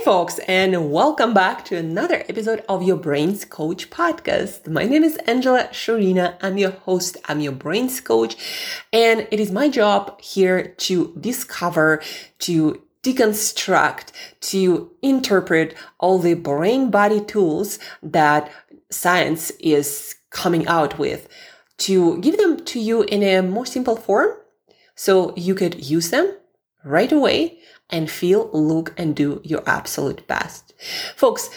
[0.00, 4.66] Hey, folks, and welcome back to another episode of your Brains Coach podcast.
[4.66, 6.38] My name is Angela Shurina.
[6.40, 7.18] I'm your host.
[7.26, 8.34] I'm your Brains Coach,
[8.94, 12.02] and it is my job here to discover,
[12.38, 18.50] to deconstruct, to interpret all the brain body tools that
[18.90, 21.28] science is coming out with,
[21.76, 24.30] to give them to you in a more simple form
[24.94, 26.34] so you could use them
[26.84, 27.58] right away
[27.90, 30.74] and feel, look, and do your absolute best.
[31.16, 31.50] Folks,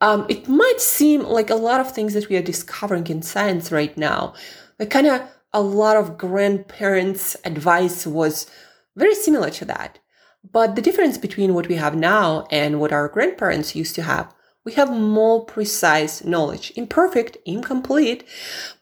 [0.00, 3.72] um, it might seem like a lot of things that we are discovering in science
[3.72, 4.34] right now,
[4.78, 8.46] like kind of a lot of grandparents' advice was
[8.96, 9.98] very similar to that.
[10.52, 14.34] But the difference between what we have now and what our grandparents used to have,
[14.64, 16.72] we have more precise knowledge.
[16.76, 18.24] Imperfect, incomplete,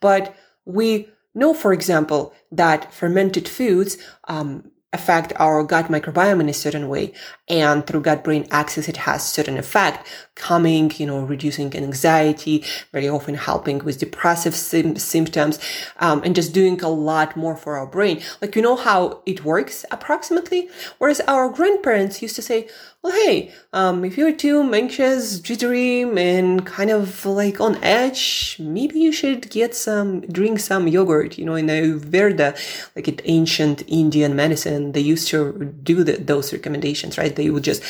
[0.00, 3.96] but we know, for example, that fermented foods
[4.28, 7.12] um, affect our gut microbiome in a certain way.
[7.52, 13.10] And through gut brain axis, it has certain effect, calming, you know, reducing anxiety, very
[13.10, 15.58] often helping with depressive sim- symptoms,
[15.98, 18.22] um, and just doing a lot more for our brain.
[18.40, 20.70] Like, you know how it works approximately?
[20.96, 22.68] Whereas our grandparents used to say,
[23.02, 28.98] well, hey, um, if you're too anxious, jittery, and kind of like on edge, maybe
[29.00, 31.36] you should get some, drink some yogurt.
[31.36, 32.56] You know, in Ayurveda,
[32.94, 37.34] like in ancient Indian medicine, they used to do the, those recommendations, right?
[37.34, 37.82] They would just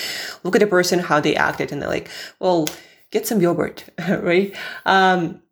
[0.43, 2.67] look at a person, how they acted, and they're like, well,
[3.11, 4.55] get some yogurt, right?
[4.85, 5.43] Um,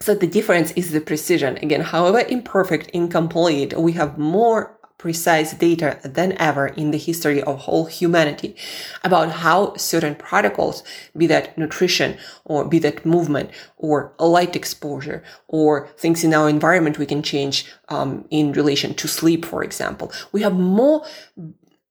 [0.00, 1.58] so the difference is the precision.
[1.58, 7.60] Again, however imperfect, incomplete, we have more precise data than ever in the history of
[7.60, 8.54] whole humanity
[9.02, 10.82] about how certain protocols,
[11.16, 16.98] be that nutrition or be that movement or light exposure or things in our environment
[16.98, 20.12] we can change um, in relation to sleep, for example.
[20.32, 21.02] We have more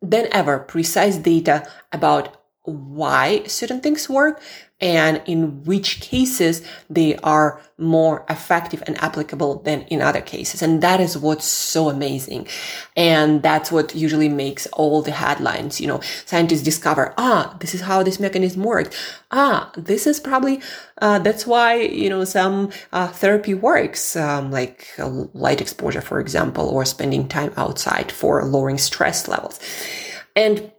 [0.02, 4.42] than ever precise data about why certain things work
[4.82, 10.62] and in which cases they are more effective and applicable than in other cases.
[10.62, 12.48] And that is what's so amazing.
[12.96, 15.82] And that's what usually makes all the headlines.
[15.82, 18.96] You know, scientists discover, ah, this is how this mechanism works.
[19.32, 20.62] Ah, this is probably,
[21.02, 24.88] uh, that's why, you know, some uh, therapy works, um, like
[25.34, 29.60] light exposure, for example, or spending time outside for lowering stress levels.
[30.38, 30.72] And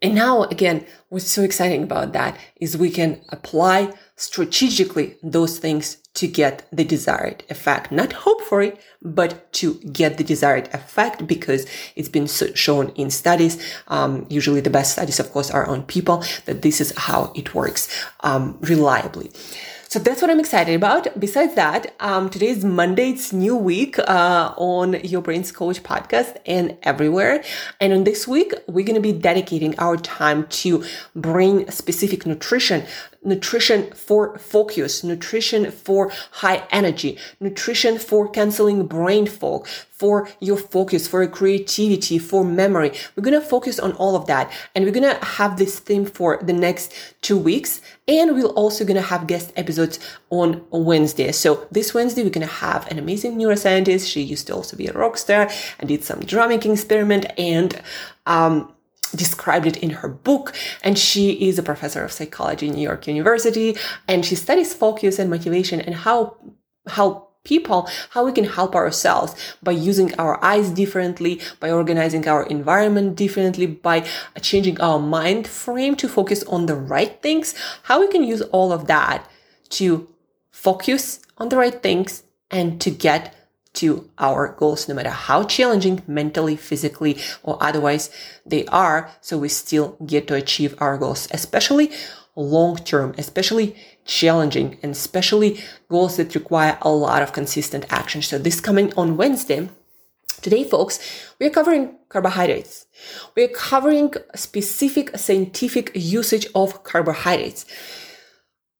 [0.00, 5.96] and now again, what's so exciting about that is we can apply strategically those things
[6.14, 7.92] to get the desired effect.
[7.92, 13.10] Not hope for it, but to get the desired effect because it's been shown in
[13.10, 13.62] studies.
[13.86, 17.54] Um, usually the best studies, of course, are on people that this is how it
[17.54, 17.88] works
[18.20, 19.30] um, reliably.
[19.90, 21.18] So that's what I'm excited about.
[21.18, 23.08] Besides that, um, today is Monday.
[23.08, 27.42] It's new week uh, on Your Brains Coach podcast and everywhere.
[27.80, 30.84] And on this week, we're going to be dedicating our time to
[31.16, 32.84] brain specific nutrition
[33.24, 41.08] nutrition for focus, nutrition for high energy, nutrition for canceling brain fog, for your focus,
[41.08, 42.92] for your creativity, for memory.
[43.16, 44.52] We're going to focus on all of that.
[44.74, 47.80] And we're going to have this theme for the next two weeks.
[48.06, 49.98] And we're also going to have guest episodes
[50.30, 51.32] on Wednesday.
[51.32, 54.10] So this Wednesday, we're going to have an amazing neuroscientist.
[54.10, 55.50] She used to also be a rock star
[55.80, 57.82] and did some drumming experiment and,
[58.26, 58.72] um,
[59.12, 63.06] described it in her book and she is a professor of psychology in New York
[63.06, 63.76] University
[64.06, 66.36] and she studies focus and motivation and how
[66.88, 72.44] how people how we can help ourselves by using our eyes differently by organizing our
[72.46, 74.04] environment differently by
[74.40, 77.54] changing our mind frame to focus on the right things.
[77.84, 79.28] How we can use all of that
[79.70, 80.08] to
[80.50, 83.34] focus on the right things and to get
[83.80, 88.10] to our goals, no matter how challenging mentally, physically, or otherwise
[88.44, 89.10] they are.
[89.20, 91.90] So we still get to achieve our goals, especially
[92.36, 98.22] long term, especially challenging and especially goals that require a lot of consistent action.
[98.22, 99.68] So this coming on Wednesday,
[100.40, 101.00] Today, folks,
[101.40, 102.86] we're covering carbohydrates.
[103.34, 107.66] We're covering specific scientific usage of carbohydrates.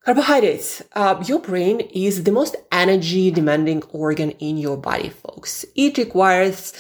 [0.09, 0.83] Carbohydrates.
[0.95, 5.67] Uh, your brain is the most energy demanding organ in your body, folks.
[5.77, 6.73] It requires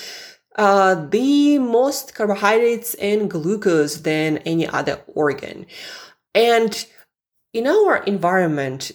[0.57, 5.67] uh, the most carbohydrates and glucose than any other organ.
[6.35, 6.87] And
[7.53, 8.93] in our environment,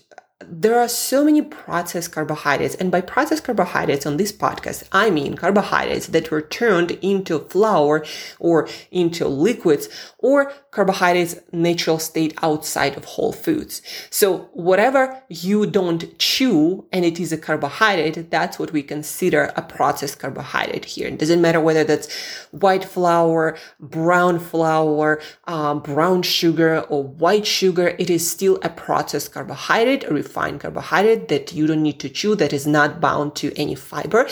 [0.49, 2.75] there are so many processed carbohydrates.
[2.75, 8.05] And by processed carbohydrates on this podcast, I mean carbohydrates that were turned into flour
[8.39, 13.81] or into liquids or carbohydrates natural state outside of whole foods.
[14.09, 19.61] So whatever you don't chew and it is a carbohydrate, that's what we consider a
[19.61, 21.07] processed carbohydrate here.
[21.07, 22.11] It doesn't matter whether that's
[22.51, 27.95] white flour, brown flour, uh, brown sugar or white sugar.
[27.99, 32.35] It is still a processed carbohydrate, a refined carbohydrate that you don't need to chew,
[32.35, 34.27] that is not bound to any fiber.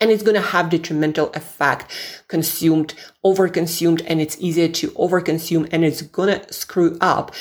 [0.00, 1.92] And it's going to have detrimental effect
[2.28, 2.94] consumed,
[3.24, 7.34] overconsumed, and it's easier to overconsume and it's going to screw up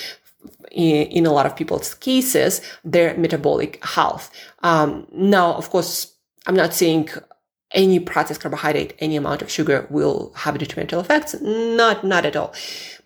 [0.72, 4.32] in, in, a lot of people's cases, their metabolic health.
[4.64, 6.14] Um, now, of course,
[6.48, 7.10] I'm not saying
[7.74, 11.36] any processed carbohydrate, any amount of sugar will have detrimental effects.
[11.42, 12.54] Not, not at all.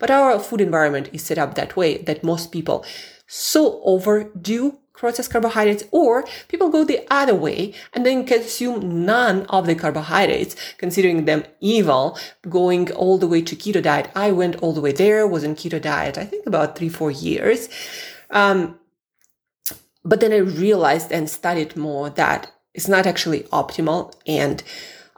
[0.00, 2.84] But our food environment is set up that way that most people
[3.26, 9.66] so overdo processed carbohydrates or people go the other way and then consume none of
[9.66, 14.10] the carbohydrates considering them evil going all the way to keto diet.
[14.14, 17.10] I went all the way there was in keto diet i think about three four
[17.10, 17.68] years.
[18.30, 18.78] Um,
[20.04, 24.62] but then i realized and studied more that it's not actually optimal and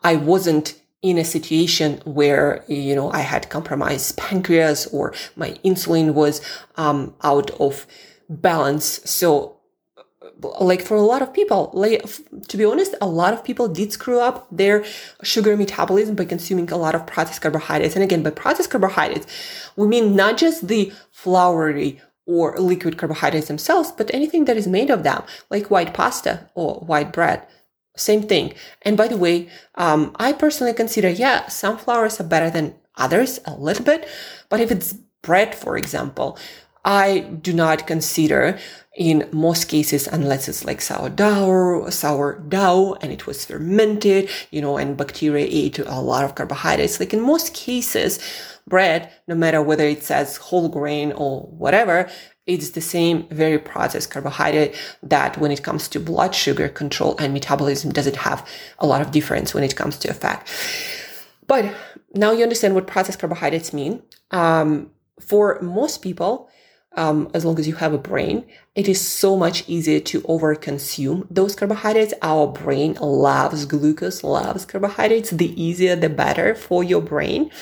[0.03, 6.15] i wasn't in a situation where you know i had compromised pancreas or my insulin
[6.15, 6.41] was
[6.77, 7.87] um, out of
[8.29, 9.01] balance.
[9.05, 9.57] So
[10.61, 12.05] like for a lot of people, like,
[12.49, 14.85] to be honest, a lot of people did screw up their
[15.23, 17.94] sugar metabolism by consuming a lot of processed carbohydrates.
[17.94, 19.26] And again, by processed carbohydrates,
[19.76, 24.90] we mean not just the floury or liquid carbohydrates themselves, but anything that is made
[24.90, 27.46] of them, like white pasta or white bread.
[27.96, 28.55] Same thing.
[28.82, 33.41] And by the way, um, I personally consider, yeah, some flours are better than others
[33.44, 34.08] a little bit,
[34.49, 34.93] but if it's
[35.23, 36.38] bread, for example,
[36.85, 38.59] I do not consider
[38.97, 44.97] in most cases, unless it's like sourdough, sourdough, and it was fermented, you know, and
[44.97, 46.99] bacteria ate a lot of carbohydrates.
[46.99, 48.19] Like in most cases,
[48.67, 52.11] bread, no matter whether it says whole grain or whatever,
[52.47, 57.33] it's the same very processed carbohydrate that when it comes to blood sugar control and
[57.33, 58.47] metabolism doesn't have
[58.79, 60.51] a lot of difference when it comes to effect.
[61.47, 61.73] But
[62.15, 64.03] now you understand what processed carbohydrates mean.
[64.31, 64.91] Um,
[65.21, 66.51] for most people,
[66.99, 71.29] um, as long as you have a brain, it is so much easier to overconsume
[71.31, 72.12] those carbohydrates.
[72.23, 75.31] Our brain loves glucose, loves carbohydrates.
[75.31, 77.53] The easier, the better for your brain.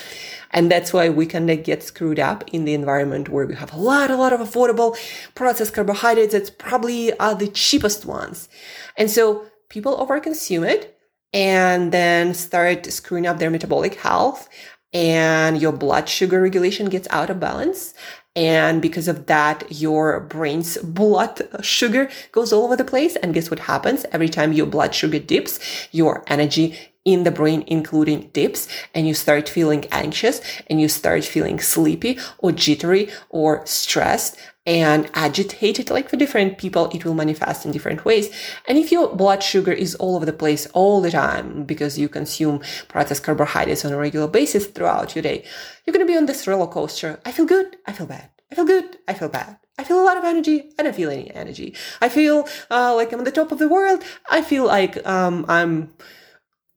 [0.51, 3.73] And that's why we kind of get screwed up in the environment where we have
[3.73, 4.97] a lot, a lot of affordable
[5.35, 6.33] processed carbohydrates.
[6.33, 8.49] It's probably are the cheapest ones.
[8.95, 10.97] And so people overconsume it
[11.31, 14.49] and then start screwing up their metabolic health
[14.93, 17.93] and your blood sugar regulation gets out of balance
[18.37, 23.15] and because of that, your brain's blood sugar goes all over the place.
[23.15, 24.05] And guess what happens?
[24.11, 25.59] Every time your blood sugar dips,
[25.91, 30.39] your energy in the brain, including dips, and you start feeling anxious
[30.69, 34.37] and you start feeling sleepy or jittery or stressed
[34.67, 35.89] and agitated.
[35.89, 38.29] Like for different people, it will manifest in different ways.
[38.67, 42.09] And if your blood sugar is all over the place all the time because you
[42.09, 45.45] consume processed carbohydrates on a regular basis throughout your day,
[45.85, 47.19] you're going to be on this roller coaster.
[47.25, 47.77] I feel good.
[47.87, 48.29] I feel bad.
[48.51, 48.97] I feel good.
[49.07, 49.57] I feel bad.
[49.79, 50.69] I feel a lot of energy.
[50.77, 51.73] I don't feel any energy.
[52.01, 54.03] I feel uh, like I'm on the top of the world.
[54.29, 55.93] I feel like um, I'm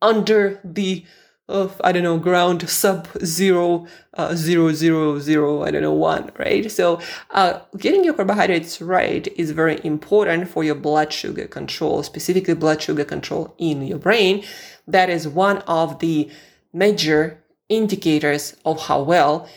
[0.00, 1.04] under the
[1.50, 6.30] of I don't know ground sub zero uh, zero zero zero I don't know one
[6.38, 6.70] right.
[6.70, 7.00] So
[7.30, 12.80] uh, getting your carbohydrates right is very important for your blood sugar control, specifically blood
[12.80, 14.44] sugar control in your brain.
[14.86, 16.30] That is one of the
[16.72, 19.48] major indicators of how well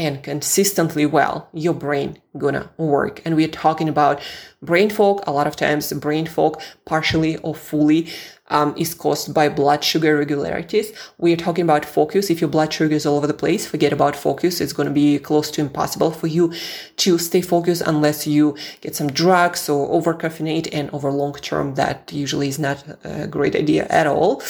[0.00, 3.20] and consistently well your brain gonna work.
[3.26, 4.18] And we're talking about
[4.62, 5.22] brain fog.
[5.26, 8.08] A lot of times brain fog partially or fully
[8.48, 10.90] um, is caused by blood sugar irregularities.
[11.18, 12.30] We're talking about focus.
[12.30, 14.62] If your blood sugar is all over the place forget about focus.
[14.62, 16.54] It's to be close to impossible for you
[16.96, 21.74] to stay focused unless you get some drugs or over caffeinate and over long term
[21.74, 24.42] that usually is not a great idea at all.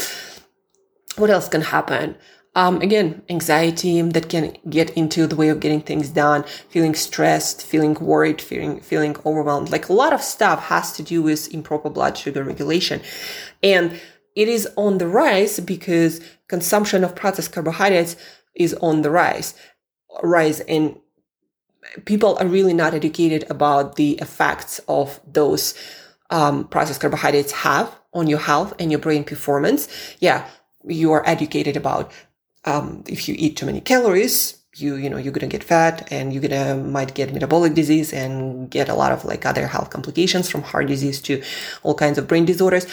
[1.17, 2.17] What else can happen
[2.55, 7.63] um, again, anxiety that can get into the way of getting things done, feeling stressed,
[7.63, 9.71] feeling worried, feeling, feeling overwhelmed.
[9.71, 13.03] Like a lot of stuff has to do with improper blood sugar regulation.
[13.63, 14.01] And
[14.35, 18.17] it is on the rise because consumption of processed carbohydrates
[18.55, 19.55] is on the rise,
[20.23, 20.99] rise and
[22.05, 25.75] people are really not educated about the effects of those
[26.31, 29.89] um, processed carbohydrates have on your health and your brain performance.
[30.21, 30.49] Yeah,
[30.85, 32.13] you are educated about
[32.65, 36.33] um, if you eat too many calories, you you know you're gonna get fat and
[36.33, 40.49] you're gonna might get metabolic disease and get a lot of like other health complications
[40.49, 41.43] from heart disease to
[41.83, 42.87] all kinds of brain disorders.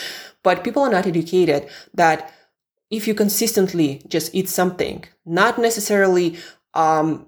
[0.44, 2.34] But people are not educated that
[2.90, 6.38] if you consistently just eat something not necessarily
[6.74, 7.28] um,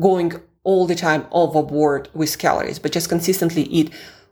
[0.00, 3.90] going all the time overboard with calories but just consistently eat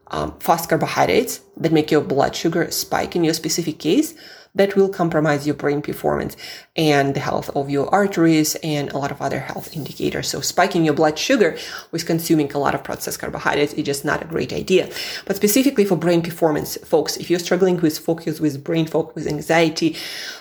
[0.09, 4.15] um, fast carbohydrates that make your blood sugar spike in your specific case
[4.57, 6.35] that will compromise your brain performance
[6.77, 10.29] and the health of your arteries and a lot of other health indicators.
[10.29, 11.57] So spiking your blood sugar
[11.93, 14.91] with consuming a lot of processed carbohydrates is just not a great idea.
[15.27, 19.27] But specifically for brain performance, folks, if you're struggling with focus, with brain fog, with
[19.27, 19.95] anxiety,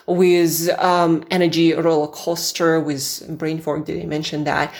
[0.07, 4.73] with um, energy roller coaster, with brain fog, did I mention that?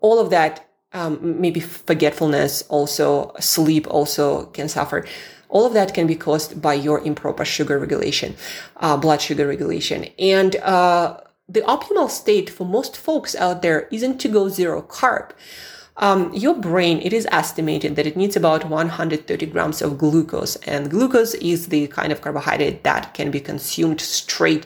[0.00, 5.06] All of that um, maybe forgetfulness also sleep also can suffer.
[5.48, 8.36] All of that can be caused by your improper sugar regulation
[8.76, 10.06] uh, blood sugar regulation.
[10.18, 15.30] And uh, the optimal state for most folks out there isn't to go zero carb.
[15.96, 20.90] Um, your brain it is estimated that it needs about 130 grams of glucose and
[20.90, 24.64] glucose is the kind of carbohydrate that can be consumed straight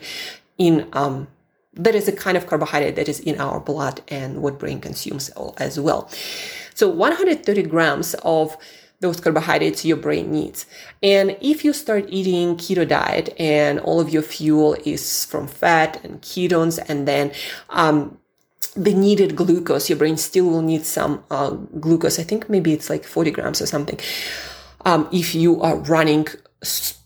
[0.57, 1.27] in um,
[1.75, 5.29] that is a kind of carbohydrate that is in our blood and what brain consumes
[5.57, 6.09] as well.
[6.73, 8.57] So 130 grams of
[9.01, 10.65] those carbohydrates your brain needs.
[11.03, 16.03] And if you start eating keto diet and all of your fuel is from fat
[16.03, 17.31] and ketones and then
[17.69, 18.17] um,
[18.75, 22.19] the needed glucose, your brain still will need some uh, glucose.
[22.19, 23.99] I think maybe it's like 40 grams or something.
[24.85, 26.27] Um, if you are running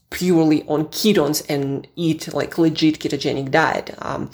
[0.10, 3.96] purely on ketones and eat like legit ketogenic diet.
[4.02, 4.30] Um,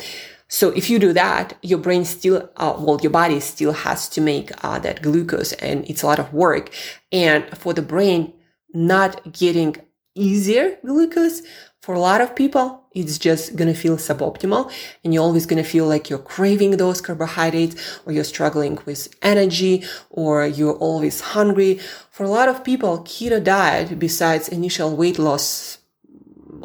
[0.47, 4.21] so if you do that, your brain still, uh, well, your body still has to
[4.21, 6.71] make uh, that glucose and it's a lot of work.
[7.11, 8.33] And for the brain,
[8.73, 9.75] not getting
[10.13, 11.41] easier glucose
[11.81, 14.71] for a lot of people, it's just going to feel suboptimal
[15.03, 17.75] and you're always going to feel like you're craving those carbohydrates
[18.05, 21.79] or you're struggling with energy or you're always hungry.
[22.09, 25.79] For a lot of people, keto diet, besides initial weight loss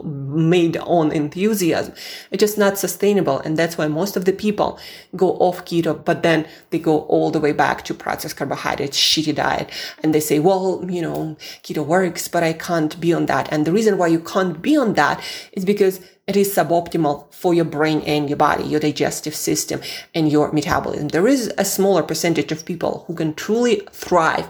[0.05, 1.95] made on enthusiasm.
[2.31, 3.41] It's just not sustainable.
[3.41, 4.79] And that's why most of the people
[5.17, 9.35] go off keto, but then they go all the way back to processed carbohydrates, shitty
[9.35, 9.71] diet.
[10.03, 13.49] And they say, well, you know, keto works, but I can't be on that.
[13.53, 15.23] And the reason why you can't be on that
[15.53, 19.81] is because it is suboptimal for your brain and your body, your digestive system
[20.15, 21.09] and your metabolism.
[21.09, 24.49] There is a smaller percentage of people who can truly thrive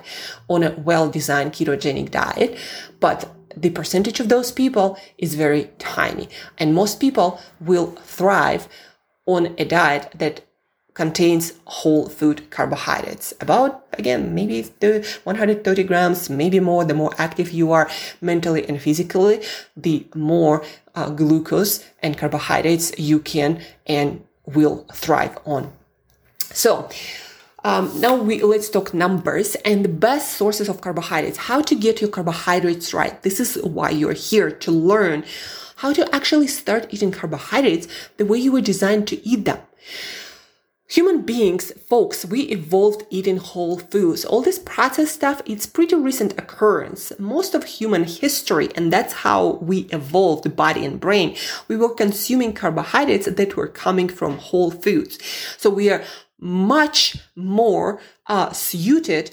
[0.48, 2.58] on a well-designed ketogenic diet,
[3.00, 6.28] but the percentage of those people is very tiny.
[6.58, 8.68] And most people will thrive
[9.24, 10.42] on a diet that
[10.94, 13.32] contains whole food carbohydrates.
[13.40, 16.84] About, again, maybe the 130 grams, maybe more.
[16.84, 17.88] The more active you are
[18.20, 19.42] mentally and physically,
[19.76, 25.72] the more uh, glucose and carbohydrates you can and will thrive on.
[26.52, 26.88] So,
[27.62, 31.36] um, now we let's talk numbers and the best sources of carbohydrates.
[31.36, 33.20] How to get your carbohydrates right.
[33.22, 35.24] This is why you're here to learn
[35.76, 39.58] how to actually start eating carbohydrates the way you were designed to eat them.
[40.90, 44.24] Human beings, folks, we evolved eating whole foods.
[44.24, 47.12] All this processed stuff, it's pretty recent occurrence.
[47.16, 51.36] Most of human history, and that's how we evolved body and brain.
[51.68, 55.20] We were consuming carbohydrates that were coming from whole foods.
[55.58, 56.02] So we are
[56.40, 59.32] much more uh, suited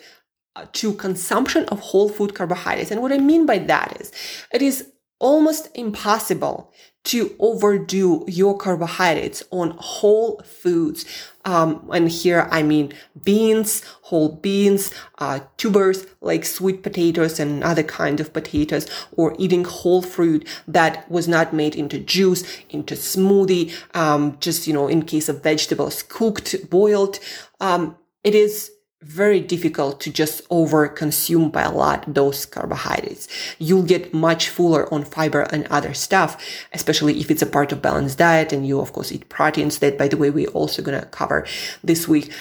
[0.55, 2.91] uh, to consumption of whole food carbohydrates.
[2.91, 4.11] And what I mean by that is
[4.53, 6.71] it is almost impossible
[7.07, 11.05] to overdo your carbohydrates on whole foods.
[11.45, 17.83] Um, and here I mean beans, whole beans, uh, tubers like sweet potatoes and other
[17.83, 23.73] kinds of potatoes, or eating whole fruit that was not made into juice, into smoothie,
[23.95, 27.19] um, just, you know, in case of vegetables, cooked, boiled.
[27.61, 27.95] Um,
[28.25, 28.71] it is
[29.07, 33.27] very difficult to just over consume by a lot those carbohydrates.
[33.57, 37.81] You'll get much fuller on fiber and other stuff, especially if it's a part of
[37.81, 41.05] balanced diet and you of course eat proteins that by the way we're also gonna
[41.05, 41.45] cover
[41.83, 42.31] this week.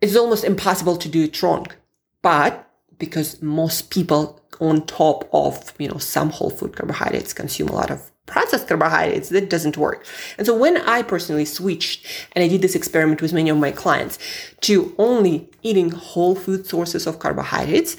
[0.00, 1.68] It's almost impossible to do it wrong.
[2.20, 2.65] But
[2.98, 7.90] because most people on top of, you know, some whole food carbohydrates consume a lot
[7.90, 10.04] of processed carbohydrates, that doesn't work.
[10.36, 13.70] And so when I personally switched and I did this experiment with many of my
[13.70, 14.18] clients
[14.62, 17.96] to only eating whole food sources of carbohydrates,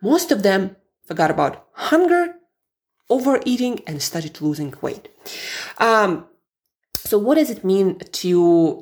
[0.00, 2.34] most of them forgot about hunger,
[3.10, 5.08] overeating, and started losing weight.
[5.78, 6.26] Um,
[7.08, 8.28] so what does it mean to,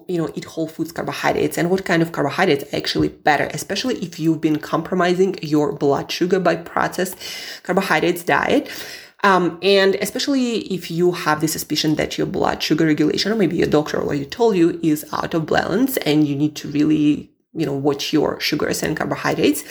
[0.08, 3.94] you know, eat whole foods carbohydrates and what kind of carbohydrates are actually better, especially
[3.98, 7.16] if you've been compromising your blood sugar by processed
[7.62, 8.68] carbohydrates diet?
[9.22, 13.58] Um, and especially if you have the suspicion that your blood sugar regulation, or maybe
[13.58, 17.66] your doctor already told you, is out of balance and you need to really you
[17.66, 19.64] know, watch your sugars and carbohydrates.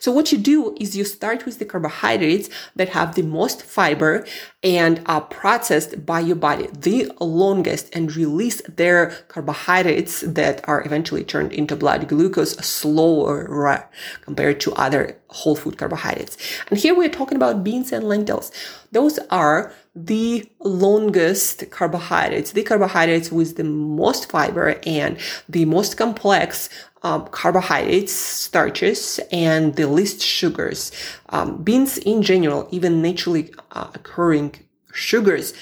[0.00, 4.26] So what you do is you start with the carbohydrates that have the most fiber
[4.62, 11.24] and are processed by your body the longest and release their carbohydrates that are eventually
[11.24, 13.88] turned into blood glucose slower
[14.20, 16.36] compared to other whole food carbohydrates.
[16.68, 18.52] And here we're talking about beans and lentils.
[18.92, 25.16] Those are the longest carbohydrates, the carbohydrates with the most fiber and
[25.48, 26.68] the most complex
[27.04, 30.90] um, carbohydrates, starches, and the least sugars.
[31.28, 34.54] Um, beans in general, even naturally uh, occurring
[34.92, 35.52] sugars,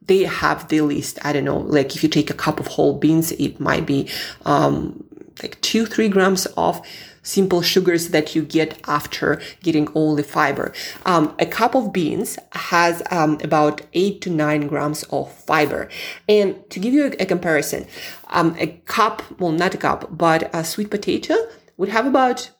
[0.00, 1.18] they have the least.
[1.24, 4.08] I don't know, like if you take a cup of whole beans, it might be
[4.46, 5.04] um,
[5.42, 6.80] like two, three grams of
[7.22, 10.72] simple sugars that you get after getting all the fiber.
[11.06, 15.88] Um, a cup of beans has um, about eight to nine grams of fiber.
[16.28, 17.86] And to give you a, a comparison,
[18.28, 21.34] um, a cup, well, not a cup, but a sweet potato
[21.76, 22.50] would have about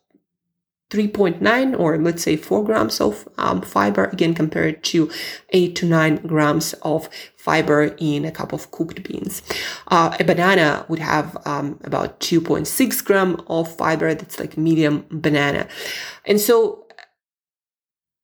[0.92, 5.11] 3.9 or let's say 4 grams of um, fiber again compared to
[5.50, 9.42] 8 to 9 grams of fiber in a cup of cooked beans.
[9.88, 14.14] Uh, a banana would have um, about 2.6 gram of fiber.
[14.14, 15.66] That's like medium banana.
[16.26, 16.87] And so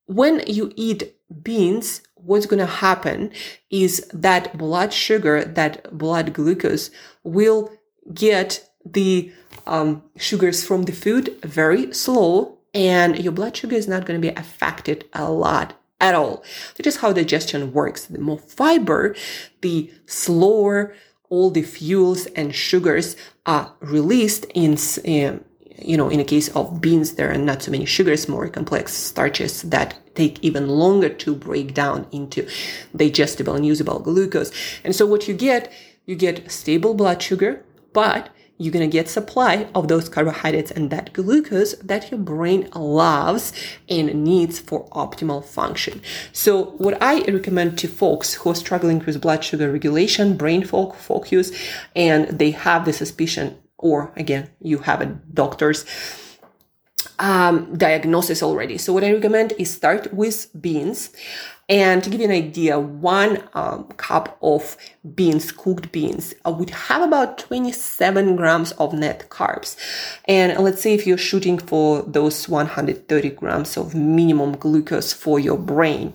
[0.05, 3.31] when you eat beans what's going to happen
[3.69, 6.91] is that blood sugar that blood glucose
[7.23, 7.71] will
[8.13, 9.31] get the
[9.67, 14.27] um, sugars from the food very slow and your blood sugar is not going to
[14.27, 16.43] be affected a lot at all.
[16.75, 18.05] That is how digestion works.
[18.05, 19.15] The more fiber,
[19.61, 20.93] the slower
[21.29, 25.43] all the fuels and sugars are released in, um,
[25.77, 28.93] you know, in the case of beans, there are not so many sugars, more complex
[28.93, 32.47] starches that take even longer to break down into
[32.95, 34.51] digestible and usable glucose.
[34.83, 35.71] And so what you get,
[36.05, 40.89] you get stable blood sugar, but you're going to get supply of those carbohydrates and
[40.91, 43.53] that glucose that your brain loves
[43.87, 46.01] and needs for optimal function.
[46.33, 51.51] So what I recommend to folks who are struggling with blood sugar regulation, brain focus,
[51.95, 55.85] and they have the suspicion, or again, you have a doctor's
[57.19, 58.77] um, diagnosis already.
[58.77, 61.11] So what I recommend is start with beans.
[61.67, 64.75] And to give you an idea, one um, cup of
[65.13, 69.77] beans, cooked beans, uh, would have about 27 grams of net carbs.
[70.25, 75.59] And let's say if you're shooting for those 130 grams of minimum glucose for your
[75.59, 76.13] brain,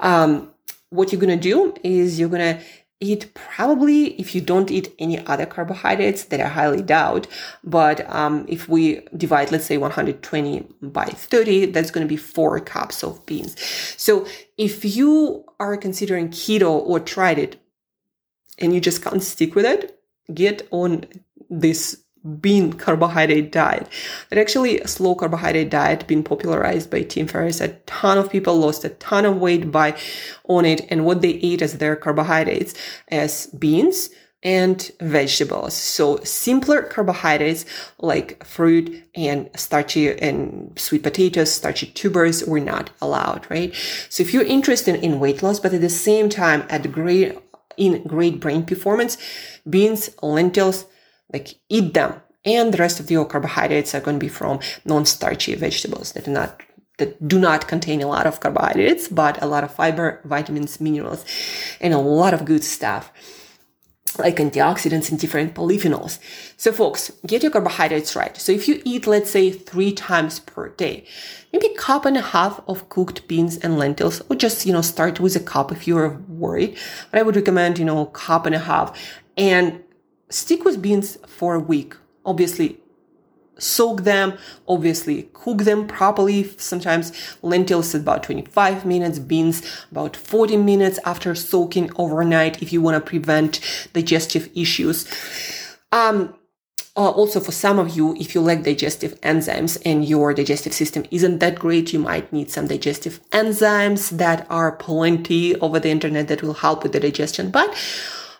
[0.00, 0.50] um,
[0.88, 2.60] what you're gonna do is you're gonna
[3.00, 7.26] eat probably if you don't eat any other carbohydrates that I highly doubt.
[7.64, 12.60] But um, if we divide, let's say 120 by 30, that's going to be four
[12.60, 13.58] cups of beans.
[13.96, 14.26] So
[14.58, 17.60] if you are considering keto or tried it
[18.58, 19.98] and you just can't stick with it,
[20.32, 21.06] get on
[21.48, 22.04] this
[22.40, 23.88] bean carbohydrate diet.
[24.28, 27.60] That actually a slow carbohydrate diet been popularized by Tim Ferriss.
[27.60, 29.96] A ton of people lost a ton of weight by
[30.44, 32.74] on it and what they ate as their carbohydrates
[33.08, 34.10] as beans
[34.42, 35.74] and vegetables.
[35.74, 37.66] So simpler carbohydrates
[37.98, 43.74] like fruit and starchy and sweet potatoes, starchy tubers were not allowed, right?
[44.08, 47.38] So if you're interested in weight loss, but at the same time at great
[47.76, 49.16] in great brain performance,
[49.68, 50.84] beans, lentils,
[51.32, 52.20] like eat them.
[52.44, 56.30] And the rest of your carbohydrates are going to be from non-starchy vegetables that are
[56.30, 56.62] not
[56.96, 61.24] that do not contain a lot of carbohydrates, but a lot of fiber, vitamins, minerals,
[61.80, 63.10] and a lot of good stuff
[64.18, 66.18] like antioxidants and different polyphenols.
[66.56, 68.36] So folks, get your carbohydrates right.
[68.36, 71.06] So if you eat, let's say three times per day,
[71.52, 74.82] maybe a cup and a half of cooked beans and lentils, or just, you know,
[74.82, 76.76] start with a cup if you're worried.
[77.10, 78.98] But I would recommend, you know, cup and a half
[79.36, 79.82] and
[80.30, 81.94] stick with beans for a week.
[82.24, 82.78] Obviously,
[83.58, 86.44] soak them, obviously cook them properly.
[86.56, 87.12] Sometimes
[87.42, 93.08] lentils about 25 minutes, beans about 40 minutes after soaking overnight if you want to
[93.08, 93.60] prevent
[93.92, 95.06] digestive issues.
[95.92, 96.34] Um,
[96.96, 101.04] uh, also, for some of you, if you lack digestive enzymes and your digestive system
[101.10, 106.26] isn't that great, you might need some digestive enzymes that are plenty over the internet
[106.28, 107.50] that will help with the digestion.
[107.50, 107.74] But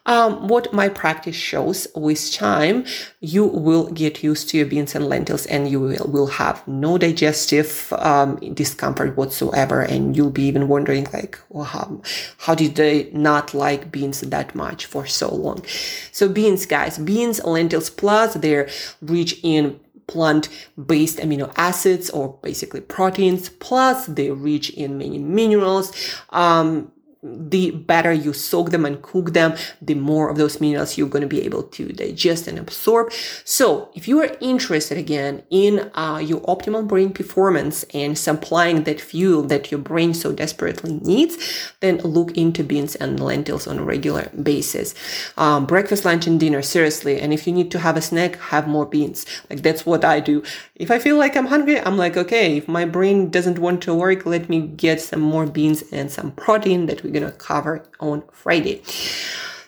[0.06, 2.84] um, what my practice shows with time,
[3.20, 6.98] you will get used to your beans and lentils and you will, will have no
[6.98, 9.82] digestive um, discomfort whatsoever.
[9.82, 12.02] And you'll be even wondering like, well, how,
[12.38, 15.64] how did they not like beans that much for so long?
[16.12, 18.68] So beans, guys, beans, lentils plus they're
[19.00, 20.48] rich in plant
[20.86, 25.92] based amino acids or basically proteins, plus they're rich in many minerals.
[26.30, 26.90] Um,
[27.22, 31.20] the better you soak them and cook them, the more of those minerals you're going
[31.22, 33.12] to be able to digest and absorb.
[33.44, 39.00] So if you are interested again in uh, your optimal brain performance and supplying that
[39.00, 43.84] fuel that your brain so desperately needs, then look into beans and lentils on a
[43.84, 44.94] regular basis.
[45.36, 47.20] Um, breakfast, lunch, and dinner, seriously.
[47.20, 49.26] And if you need to have a snack, have more beans.
[49.50, 50.42] Like that's what I do.
[50.76, 53.94] If I feel like I'm hungry, I'm like, okay, if my brain doesn't want to
[53.94, 58.22] work, let me get some more beans and some protein that going to cover on
[58.32, 58.82] Friday.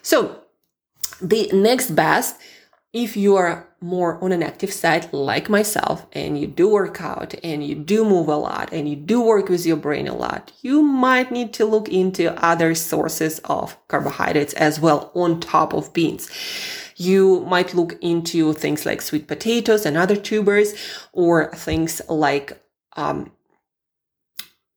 [0.01, 0.41] So
[1.21, 2.35] the next best,
[2.91, 7.33] if you are more on an active side like myself and you do work out
[7.43, 10.51] and you do move a lot and you do work with your brain a lot,
[10.61, 15.91] you might need to look into other sources of carbohydrates as well on top of
[15.91, 16.29] beans.
[16.95, 20.75] You might look into things like sweet potatoes and other tubers,
[21.11, 22.61] or things like
[22.95, 23.31] um,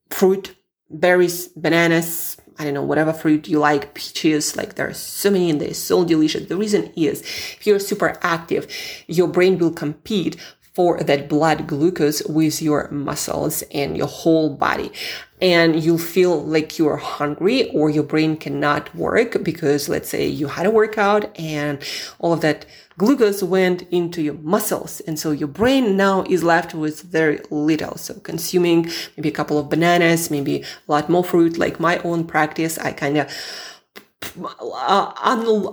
[0.09, 0.57] fruit,
[0.91, 5.61] berries, bananas, I don't know, whatever fruit you like, peaches, like there's so many and
[5.61, 6.49] they're so delicious.
[6.49, 8.67] The reason is if you're super active,
[9.07, 10.37] your brain will compete
[10.77, 14.93] for that blood glucose with your muscles and your whole body.
[15.41, 20.49] And you'll feel like you're hungry or your brain cannot work because let's say you
[20.49, 21.79] had a workout and
[22.19, 22.67] all of that
[22.99, 25.01] glucose went into your muscles.
[25.01, 27.97] And so your brain now is left with very little.
[27.97, 32.25] So consuming maybe a couple of bananas, maybe a lot more fruit, like my own
[32.27, 33.31] practice, I kind of
[34.43, 35.13] uh,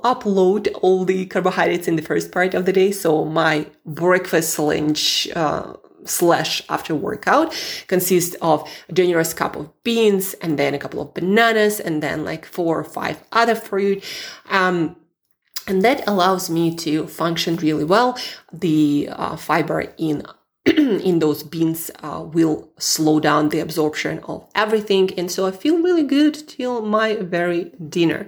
[0.02, 2.92] upload all the carbohydrates in the first part of the day.
[2.92, 5.74] So my breakfast lunch uh,
[6.06, 7.56] slash after workout
[7.88, 12.26] consists of a generous cup of beans and then a couple of bananas and then
[12.26, 14.04] like four or five other fruit.
[14.50, 14.98] Um,
[15.68, 18.18] and that allows me to function really well.
[18.52, 20.24] The uh, fiber in
[20.66, 25.12] in those beans uh, will slow down the absorption of everything.
[25.18, 28.28] And so I feel really good till my very dinner.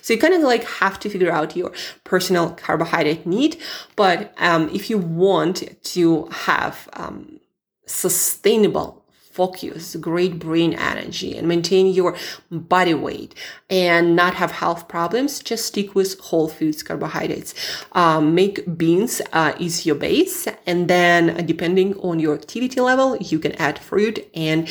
[0.00, 1.72] So you kind of like have to figure out your
[2.04, 3.60] personal carbohydrate need.
[3.96, 7.40] But um, if you want to have um,
[7.86, 9.01] sustainable
[9.32, 12.16] focus, great brain energy, and maintain your
[12.50, 13.34] body weight
[13.70, 17.54] and not have health problems, just stick with whole foods carbohydrates.
[17.92, 23.16] Um, make beans uh, is your base, and then uh, depending on your activity level,
[23.16, 24.68] you can add fruit and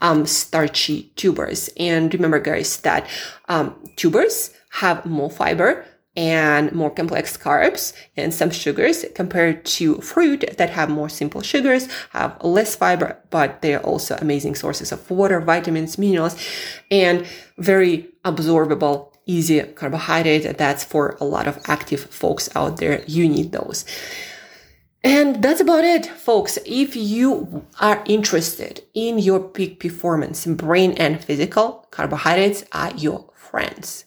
[0.00, 1.68] um, starchy tubers.
[1.76, 3.08] And remember, guys, that
[3.48, 5.84] um, tubers have more fiber
[6.18, 11.86] and more complex carbs and some sugars compared to fruit that have more simple sugars,
[12.10, 16.34] have less fiber, but they're also amazing sources of water, vitamins, minerals,
[16.90, 17.24] and
[17.56, 20.58] very absorbable, easy carbohydrate.
[20.58, 23.04] That's for a lot of active folks out there.
[23.06, 23.84] You need those.
[25.04, 26.58] And that's about it, folks.
[26.66, 34.04] If you are interested in your peak performance, brain and physical, carbohydrates are your friends.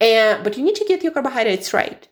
[0.00, 2.08] And, but you need to get your carbohydrates right.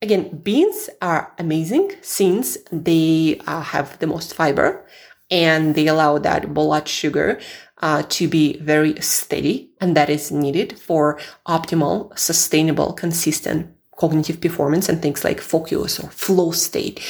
[0.00, 4.86] Again, beans are amazing since they uh, have the most fiber
[5.30, 7.40] and they allow that blood sugar
[7.78, 14.88] uh, to be very steady and that is needed for optimal, sustainable, consistent cognitive performance
[14.88, 17.00] and things like focus or flow state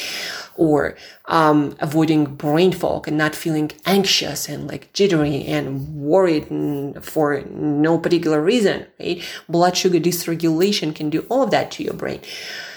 [0.59, 6.45] or um, avoiding brain fog and not feeling anxious and like jittery and worried
[7.01, 9.23] for no particular reason, right?
[9.47, 12.19] Blood sugar dysregulation can do all of that to your brain.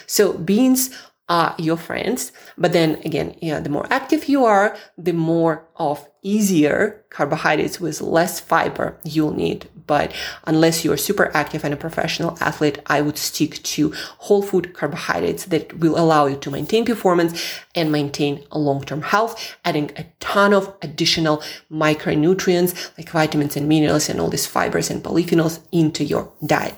[0.07, 0.91] So beans
[1.33, 2.31] are your friends.
[2.59, 8.03] But then again, yeah, the more active you are, the more of easier carbohydrates with
[8.03, 9.67] less fiber you'll need.
[9.87, 10.13] But
[10.45, 13.93] unless you're super active and a professional athlete, I would stick to
[14.27, 17.33] whole food carbohydrates that will allow you to maintain performance
[17.75, 24.11] and maintain a long-term health, adding a ton of additional micronutrients like vitamins and minerals
[24.11, 26.75] and all these fibers and polyphenols into your diet.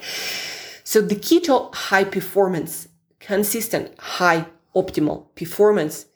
[0.84, 2.88] So the keto high performance,
[3.26, 6.06] consistent, high optimal performance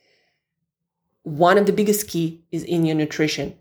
[1.28, 3.56] one of the biggest key is in your nutrition.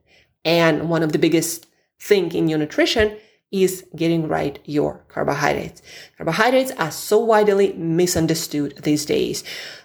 [0.45, 1.67] And one of the biggest
[1.99, 3.17] thing in your nutrition
[3.51, 5.81] is getting right your carbohydrates.
[6.17, 9.43] Carbohydrates are so widely misunderstood these days.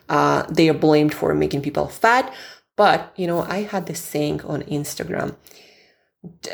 [0.08, 2.32] Uh, they are blamed for making people fat.
[2.76, 5.36] But, you know, I had this saying on Instagram,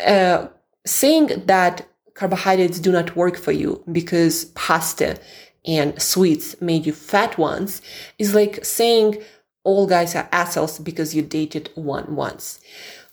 [0.06, 0.48] uh,
[0.84, 5.18] saying that carbohydrates do not work for you because pasta
[5.66, 7.82] and sweets made you fat once
[8.18, 9.22] is like saying
[9.64, 12.60] all guys are assholes because you dated one once.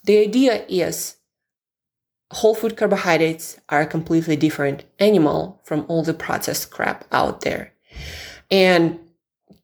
[0.03, 1.17] The idea is
[2.31, 7.73] whole food carbohydrates are a completely different animal from all the processed crap out there.
[8.49, 8.99] And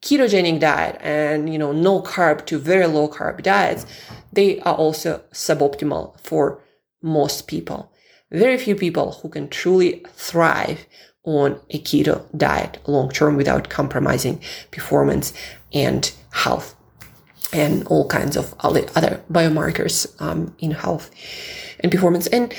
[0.02, 3.86] ketogenic diet and you know no carb to very low carb diets
[4.34, 6.60] they are also suboptimal for
[7.04, 7.92] most people
[8.32, 10.88] very few people who can truly thrive
[11.24, 15.34] on a keto diet long term without compromising performance
[15.74, 16.76] and health
[17.54, 21.12] and all kinds of other biomarkers um, in health
[21.82, 22.54] and performance and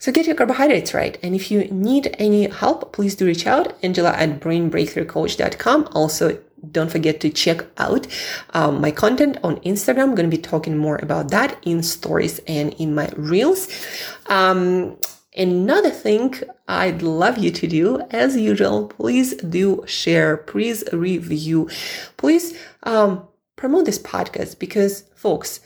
[0.00, 1.18] so get your carbohydrates right.
[1.22, 5.90] And if you need any help, please do reach out, Angela at brainbreakthroughcoach.com.
[5.92, 6.40] Also,
[6.72, 8.06] don't forget to check out
[8.54, 10.04] um, my content on Instagram.
[10.04, 13.68] I'm going to be talking more about that in stories and in my reels.
[14.26, 14.96] Um,
[15.36, 16.34] Another thing
[16.66, 21.70] I'd love you to do, as usual, please do share, please review,
[22.16, 25.60] please um, promote this podcast because, folks,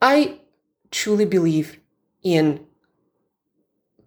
[0.00, 0.40] I
[0.90, 1.78] truly believe
[2.22, 2.64] in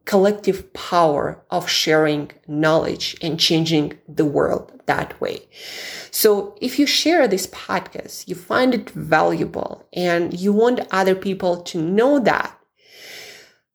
[0.05, 5.47] collective power of sharing knowledge and changing the world that way.
[6.09, 11.61] So if you share this podcast, you find it valuable and you want other people
[11.63, 12.57] to know that,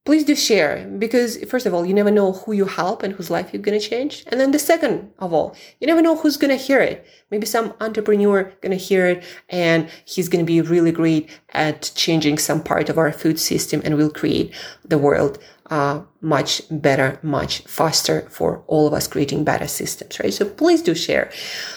[0.06, 3.28] please do share because first of all you never know who you help and whose
[3.28, 4.24] life you're going to change.
[4.28, 7.04] And then the second of all you never know who's going to hear it.
[7.30, 11.90] Maybe some entrepreneur going to hear it and he's going to be really great at
[11.96, 15.38] changing some part of our food system and will create the world
[15.70, 20.32] uh, much better much faster for all of us creating better systems right?
[20.32, 21.30] So please do share.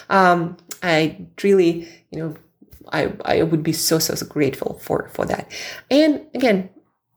[0.10, 2.36] Um, i really you know
[2.94, 5.52] I, I would be so so, so grateful for for that.
[5.90, 6.70] And again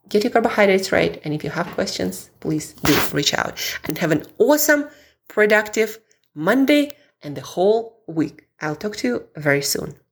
[0.08, 1.20] get your carbohydrates right.
[1.24, 4.88] And if you have questions, please do reach out and have an awesome,
[5.28, 5.98] productive
[6.34, 8.46] Monday and the whole week.
[8.60, 9.94] I'll talk to you very soon.